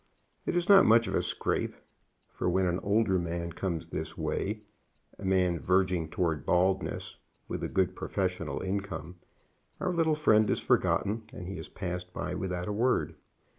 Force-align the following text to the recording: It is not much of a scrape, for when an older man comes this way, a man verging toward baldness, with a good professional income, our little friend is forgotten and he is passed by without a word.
It 0.47 0.55
is 0.55 0.67
not 0.67 0.87
much 0.87 1.05
of 1.05 1.13
a 1.13 1.21
scrape, 1.21 1.75
for 2.33 2.49
when 2.49 2.65
an 2.65 2.79
older 2.79 3.19
man 3.19 3.51
comes 3.53 3.85
this 3.89 4.17
way, 4.17 4.61
a 5.19 5.23
man 5.23 5.59
verging 5.59 6.09
toward 6.09 6.43
baldness, 6.43 7.17
with 7.47 7.61
a 7.63 7.67
good 7.67 7.95
professional 7.95 8.61
income, 8.63 9.17
our 9.79 9.93
little 9.93 10.15
friend 10.15 10.49
is 10.49 10.59
forgotten 10.59 11.29
and 11.31 11.45
he 11.47 11.59
is 11.59 11.69
passed 11.69 12.13
by 12.15 12.33
without 12.33 12.67
a 12.67 12.73
word. 12.73 13.13